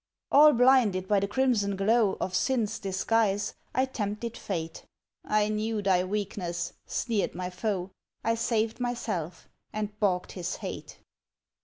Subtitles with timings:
[0.31, 4.83] All blinded by the crimson glow Of sin's disguise, I tempted Fate.
[5.23, 7.91] "I knew thy weakness!" sneered my foe,
[8.23, 10.97] I saved myself, and balked his hate.